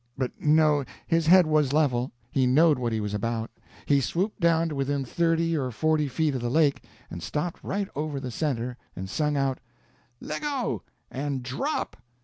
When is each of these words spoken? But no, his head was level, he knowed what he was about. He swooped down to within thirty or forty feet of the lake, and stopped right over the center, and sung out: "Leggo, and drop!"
But 0.17 0.31
no, 0.41 0.83
his 1.05 1.27
head 1.27 1.45
was 1.45 1.73
level, 1.73 2.11
he 2.31 2.47
knowed 2.47 2.79
what 2.79 2.91
he 2.91 2.99
was 2.99 3.13
about. 3.13 3.51
He 3.85 4.01
swooped 4.01 4.39
down 4.39 4.69
to 4.69 4.73
within 4.75 5.05
thirty 5.05 5.55
or 5.55 5.69
forty 5.69 6.07
feet 6.07 6.33
of 6.33 6.41
the 6.41 6.49
lake, 6.49 6.83
and 7.11 7.21
stopped 7.21 7.63
right 7.63 7.87
over 7.95 8.19
the 8.19 8.31
center, 8.31 8.77
and 8.95 9.07
sung 9.07 9.37
out: 9.37 9.59
"Leggo, 10.19 10.81
and 11.11 11.43
drop!" 11.43 11.97